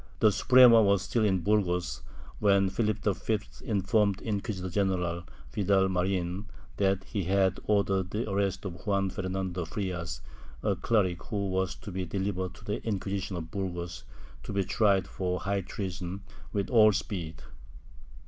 [0.19, 2.01] The Suprema was still in Burgos
[2.39, 8.87] when Philip Y informed Inquisitor general Vidal Marin that he had ordered the arrest of
[8.87, 10.21] Juan Fernando Frias,
[10.63, 14.03] a cleric, who was to be delivered to the Inquisition at Bur gos,
[14.41, 16.21] to be tried for high treason,
[16.51, 17.43] with all speed.